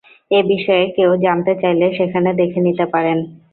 [0.31, 3.17] এ বিষয়ে কেউ জানতে চাইলে সেখানে দেখে নিতে পারেন।